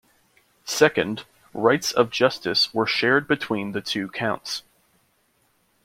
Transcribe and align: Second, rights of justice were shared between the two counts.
Second, 0.65 1.25
rights 1.53 1.91
of 1.91 2.09
justice 2.09 2.73
were 2.73 2.87
shared 2.87 3.27
between 3.27 3.71
the 3.71 3.81
two 3.81 4.07
counts. 4.09 4.63